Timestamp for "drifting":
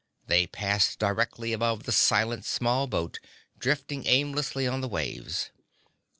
3.59-4.07